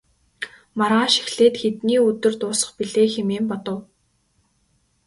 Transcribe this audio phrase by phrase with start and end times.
[0.77, 3.79] Маргааш эхлээд хэдний өдөр дуусах билээ хэмээн бодов.